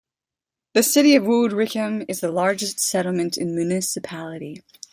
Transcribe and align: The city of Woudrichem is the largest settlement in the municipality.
The 0.73 0.81
city 0.81 1.15
of 1.15 1.25
Woudrichem 1.25 2.05
is 2.09 2.21
the 2.21 2.31
largest 2.31 2.79
settlement 2.79 3.37
in 3.37 3.49
the 3.49 3.57
municipality. 3.63 4.63